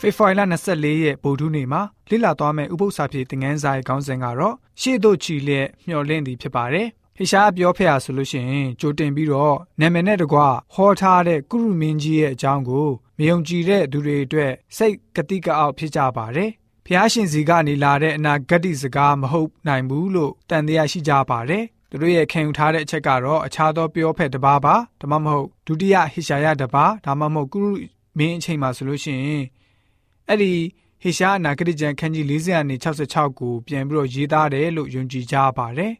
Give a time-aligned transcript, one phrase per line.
[0.00, 6.86] ဖေဖော်ဝါရီလ24ရက်ဗုဒ္ဓနေ့မှာလိလာသွားမယ့်ဥပုသ္စာပြေသင်ငန်းစာရဲ့ခေါင်းစဉ်ကတော့ရှေ့သို့ချီလျက်မျှော်လင့်သည်ဖြစ်ပါတယ်။
[7.16, 10.38] ဟေရှားပြောဖက်ရဆိုလို့ရှိရင်ကြိုတင်ပြီးတော့နာမည်နဲ့တကွ
[10.74, 12.88] ဟောထားတဲ့ကုရုမင်းကြီးရဲ့အကြောင်းကို
[13.18, 16.50] မယုံကြည်တဲ့သူတွေအတွက်စိတ်ကတိကအောက်ဖြစ်ကြပါတယ်။
[16.86, 27.70] ဖျားရှင်စီကနေလာတဲ့အနာဂတ်စကားမဟုတ်နိုင်ဘူးလို့တန်တရားရှိကြပါတယ်။သူတို့ရဲ့ခံယူထားတဲ့အချက်ကတော့အခြားသောပြောဖက်တစ်ပါးပါဒါမှမဟုတ်ဒုတိယဟေရှာယတစ်ပါးဒါမှမဟုတ်ကုရု
[28.18, 29.44] မင်းအချိန်မှာဆိုလို့ရှိရင်
[30.28, 30.52] အဲ့ဒီ
[31.02, 35.92] ဟေရှားအနာဂတိကျမ်းခန်းကြီး40အနေ66ကိုပြန်ပြီးတော့ရေးသားတယ်လို့ယုံကြည်ကြပါတယ်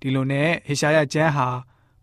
[0.00, 1.48] ဒီလိုနဲ့ဟေရှာယကျမ်းဟာ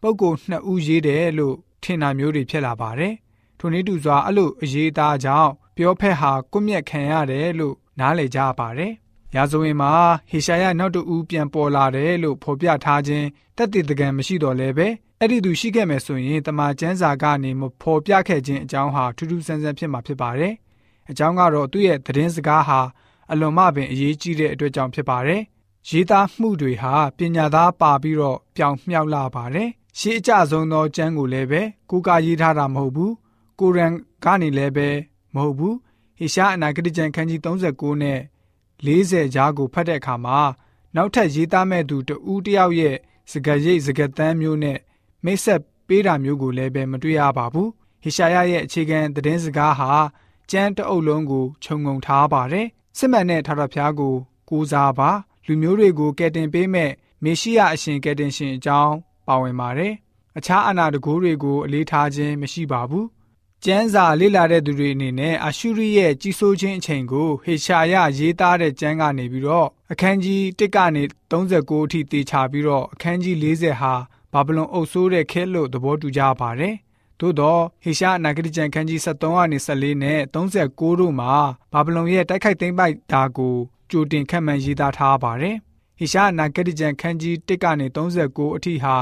[0.01, 3.13] ပုဂ္ဂိုလ်နှစ်ဦးရေးတယ်လို့ထင်တာမျိုးတွေဖြစ်လာပါတယ်
[3.59, 8.93] ထိုနည်းတူစွာအဲ့လိုအရေးသားကြောင့်ပြောဖက်ဟာကွမျက်ခံရတယ်လို့နားလည်ကြပါတယ်
[9.35, 9.91] ရာဇဝင်မှာ
[10.29, 14.87] ဟေရှာယနောက်တူဦးပြန်ပေါ်လာတယ်လို့ဖော်ပြထားခြင်းတက်တည်တကံမရှိတော့လဲပဲ
[15.19, 20.53] အဲ့ဒီသူရှိခဲ့မယ်ဆိုရင်တမန်ကျမ်းစာကနေမဖော်ပြခဲ့ခြင်းအကြောင်းဟာထူးထူးဆန်းဆန်းဖြစ်မှာဖြစ်ပါတယ်။
[21.09, 22.79] အကြောင်းကတော့သူ့ရဲ့သတင်းစကားဟာ
[23.31, 25.41] အလွန်မှပင်အရေးကြီးတဲ့အတွက်ကြောင့်ဖြစ်ပါတယ်။
[25.89, 33.11] ရေးသားမှုတွေဟာပညာသားပါပြီးတော့ပြောင်မြောက်လာပါတယ်။ရှေးအကြဆုံးသောကျမ်းကိုလည်းပဲကိုးကားရေးထားတာမဟုတ်ဘူး။
[33.59, 33.93] ကိုရန်
[34.25, 34.87] ကနေလည်းပဲ
[35.35, 35.75] မဟုတ်ဘူး။
[36.17, 38.19] ဟေရှားအနာဂတိကျမ်းခန်းကြီး39နဲ့
[38.85, 40.39] 40ကြားကိုဖတ်တဲ့အခါမှာ
[40.95, 42.95] နောက်ထပ်ရေးသားမဲ့သူတဦးတယောက်ရဲ့
[43.31, 44.79] စကားရိပ်စကားသမ်းမျိုးနဲ့
[45.25, 47.69] မိတ်ဆက်ပေးတာမျိုးကိုလည်းပဲမတွေ့ရပါဘူး
[48.03, 49.91] ဟေရှာယရဲ့အခြေခံသတင်းစကားဟာ
[50.51, 54.15] ကျမ်းတအုပ်လုံးကိုခြုံငုံထားပါတယ်စစ်မှန်တဲ့ထာဝရဘုရားကို
[54.49, 55.09] ကိုးစားပါ
[55.45, 56.91] လူမျိုးတွေကိုကယ်တင်ပေးမဲ့
[57.23, 58.95] မေရှိယအရှင်ကယ်တင်ရှင်အကြောင်း
[59.27, 59.93] ပါဝင်ပါတယ်
[60.37, 63.07] အခြားအနာတကိုးတွေကိုအလေးထားခြင်းမရှိပါဘူး
[63.65, 73.93] ကျမ်းစာလေ့လာတဲ့သူတွေအနေနဲ့အာရှုရိရဲ့ကြီးစိုးခြင်းအချိန်ကိုဟေရှာယရေးသားတဲ့ကျမ်းကနေပြီးတော့အခန်းကြီး1ကနေ39အထိတေချာပြီးတော့အခန်းကြီး40ဟာ
[74.33, 76.75] ဘာဗလုန်အုပ်ဆိုးတဲ့ခဲလို့သဘောတူကြပါတယ်။
[77.19, 81.33] သို့တော့ဟေရှာအနာဂတိကျမ်းခန်းကြီး73ကနေ14နဲ့39တို့မှာ
[81.73, 83.55] ဘာဗလုန်ရဲ့တိုက်ခိုက်သိမ်းပိုက်တာကို
[83.91, 85.55] ကြိုတင်ခန့်မှန်းရေးသားထားပါတယ်။
[85.99, 88.95] ဟေရှာအနာဂတိကျမ်းခန်းကြီး1ကနေ39အထိဟာ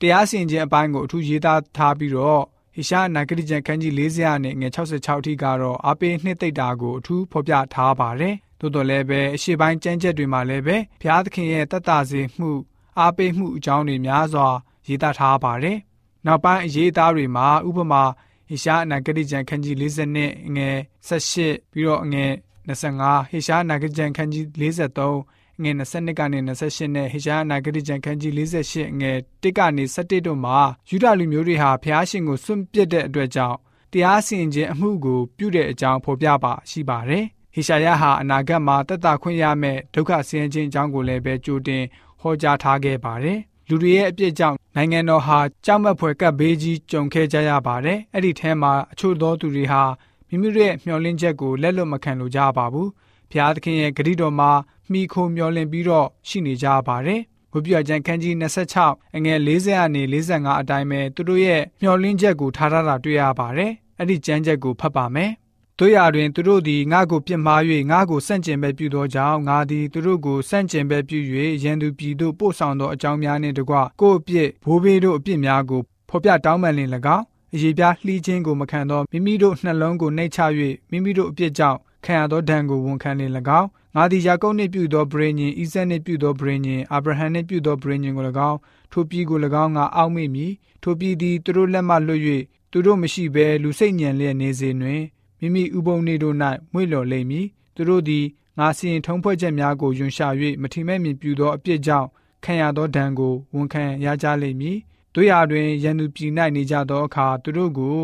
[0.00, 2.42] တရားစီရင်ခြင်းအပိုင်းကိုအထူးရေးသားထားပြီးတော့
[2.74, 12.50] ဟေရှာအနာဂတိကျမ်းခန်းကြီး40နဲ့ငွေ66အထိကတော့အပေးနှစ်သိမ့်တာကိုအထူးဖော်ပြထားပါတယ်။သို့တော်လည်းပဲအရှိပိုင်းကျမ်းချက်တွေမှာလည်းပဲဘုရားသခင်ရဲ့တတ်တာစေမှု
[12.98, 14.48] အားပေးမှုအကြောင်းတွေများစွာ
[14.88, 15.78] ရေးသားထားပါတယ်။
[16.26, 18.02] နောက်ပိုင်းအရေးသားတွေမှာဥပမာ
[18.48, 20.76] ဟေရှားအနာဂတိကျမ်းခန်းကြီး40နဲ့အငယ်
[21.08, 22.32] 18ပြီးတော့အငယ်
[22.68, 29.12] 25ဟေရှားအနာဂတိကျမ်းခန်းကြီး43ငွေ22ကနေ28နဲ့ဟေရှားအနာဂတိကျမ်းခန်းကြီး48ငွေ
[29.42, 30.58] 1ကနေ17တို့မှာ
[30.88, 33.56] ယူဒလူမျိုးတွေဟာဖျားရှင်ကိုစွန့်ပစ်တဲ့အတွက်ကြောင့်
[33.92, 37.24] တရားစီရင်ခြင်းအမှုကိုပြုတဲ့အကြောင်းဖော်ပြပါရှိပါတယ်။
[37.54, 41.84] ဟေရှာယဟာအနာဂတ်မှာတက်တာခွင့်ရမယ့်ဒုက္ခဆင်းရဲခြင်းအကြောင်းကိုလည်းပဲကြိုတင်
[42.20, 49.82] ဟောကြားထားခဲ့ပါတယ်။ လူတွေရဲ့အပြစ်ကြောင့်နိုင်ငံတော်ဟာကြောက်မက်ဖွယ်ကပ်ဘေးကြီးကြုံခဲ့ကြရပါတယ်။အဲ့ဒီထဲမှာအချို့သောသူတွေဟာ
[50.28, 52.88] မိမိတို့ရဲ့မျှော်လင့်ချက်ကိုလက်လွတ်မခံလိုကြပါဘူး။
[53.30, 54.50] ဘုရားသခင်ရဲ့ဂရုတော်မှာ
[54.92, 57.20] မိခိုမျှော်လင့်ပြီးတော့ရှိနေကြပါတယ်။
[57.52, 58.34] ဘုပြကျန်ခန်းကြီး
[58.76, 65.30] 26အငယ်40အနေ45အတိုင်းပဲသူတို့ရဲ့မျှော်လင့်ချက်ကိုထားထားတာတွေ့ရပါတယ်။အဲ့ဒီကျမ်းချက်ကိုဖတ်ပါမယ်။
[65.80, 71.18] တို့ရတွင်သူတို့သည်ငါ့ကိုပြစ်မှား၍ငါ့ကိုဆန့်ကျင်ဘဲပြုသောကြောင့်ငါသည်သူတို့ကိုဆန့်ကျင်ဘဲပြု၍
[71.62, 75.80] ရန်သူပြည်သို့ပို့ဆောင်သောအကြောင်းများနှင့်တကွကိုယ့်အပြစ်ဘိုးဘေးတို့အပြစ်များကို
[76.10, 77.24] ဖော်ပြတောင်းပန်လင်၎င်း
[77.54, 80.40] အရေးပြားလှီးခြင်းကိုမခံသောမိမိတို့နှလုံးကိုနှိတ်ချ၍
[80.90, 88.58] မိမိတို့အပြစ်ကြောင့်ခံရသောဒဏ်ကိုဝန်ခံလင်၎င်းငါသည်ယာကုပ်နှင့်ပြုသောဗြေညင်ဣဇက်နှင့်ပြုသောဗြေညင်အာဗြဟံနှင့်ပြုသောဗြေညင်ကို၎င်း
[88.92, 90.52] ထိုပြည်ကို၎င်းငါအောက်မေ့မည်
[90.82, 92.22] ထိုပြည်သည်သူတို့လက်မှလွတ်၍
[92.70, 95.02] သူတို့မရှိဘဲလူစိတ်ညံလျက်နေစေတွင်
[95.40, 96.36] မိမိဥပုံနေတို့၌
[96.72, 98.24] မွေ့လျော်လိမ့်မည်သူတို့သည်
[98.58, 100.28] ငါစီရင်ထုံးဖွဲ့ချက်များကိုယွန်ရှာ၍
[100.62, 102.08] မထီမဲ့မြင်ပြုသောအပြစ်ကြောင့်
[102.44, 104.78] ခံရသောဒဏ်ကိုဝန်ခံရကြလိမ့်မည်
[105.14, 107.96] တို့ရာတွင်ရန်သူပြည်၌နေကြသောအခါသူတို့ကို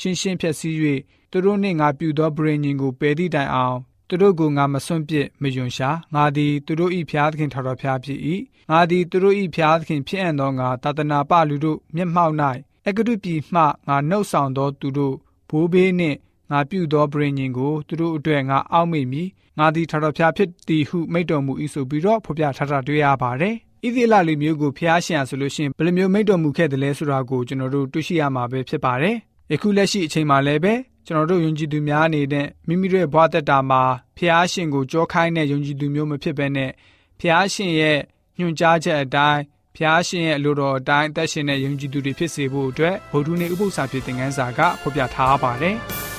[0.00, 0.78] ရှင်းရှင်းဖြည့်ဆည်း၍
[1.30, 3.76] သူတို့နှင့်ငါပြုသောဗြေညင်ကိုပယ်သည့်တိုင်အောင်
[4.08, 8.18] သူတို့ကိုငါမစွန့်ပစ်မယွန်ရှာငါသည်သူတို့၏ဖျားသခင်ထာတော်ဖျားဖြစ်၏
[8.70, 12.34] ငါသည်သူတို့၏ဖျားသခင်ဖြစ်အံ့သောငါတာတနာပလူတို့မျက်မှောက်၌
[12.86, 15.14] အကတုပြည်မှငါနှုတ်ဆောင်သောသူတို့
[15.50, 16.16] ဘိုးဘေးနှင့်
[16.50, 23.54] ငါပြုသောပရိညင်ကိုသူတို့အတွက်ငါအောက်မေ့မည်ငါသည်ထာတော်ဖျားဖြစ်သည်ဟုမိန့်တော်မူ၏ဆိုပြီးတော့ဖော်ပြထားတာတွေ့ရပါတယ်
[23.84, 29.16] ဣသရေလလူမျိုးကိုဖျားရှင်ဆိုလို့ရှိရင်ဘယ်လိုမျိုးမိန့်တော်မူခဲ့တယ်လဲဆိုတာကိုကျွန်တော်တို့တွေ့ရှိရမှာပဲဖြစ်ပါတယ်
[29.52, 30.74] ယခုလက်ရှိအချိန်မှာလည်းပဲ
[31.06, 33.82] ကျွန်တော်တို့ယုံကြည်သူများအနေနဲ့မိမိတို့ရဲ့ဘဝတက်တာမှာ
[34.16, 36.70] ဖျားရှင်ကိုကြောခိုင်းတဲ့ယုံကြည်သူမျိုးမဖြစ်ဘဲနဲ့
[37.20, 37.98] ဖျားရှင်ရဲ့
[38.38, 39.40] ညွှန်ကြားချက်အတိုင်း
[39.76, 45.78] ဖျားရှင်ရဲ့အလိုတော်အတိုင်းအသက်ရှင်တဲ့ယုံကြည်သူတွေဖြစ်စေဖို့အတွက်ဗုဒ္ဓနည်းဥပုသ္စာဖြစ်တဲ့ငန်းစာကဖော်ပြထားပါတယ်။